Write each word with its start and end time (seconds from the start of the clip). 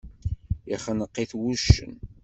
Ixneq-it 0.75 1.31
wuccen. 1.39 1.93